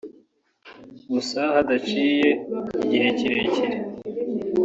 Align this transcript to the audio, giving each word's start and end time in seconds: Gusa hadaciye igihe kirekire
Gusa 1.11 1.39
hadaciye 1.53 2.29
igihe 2.83 3.07
kirekire 3.17 3.77